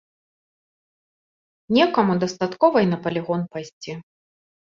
[1.77, 3.91] Некаму дастаткова і на палігон пайсці.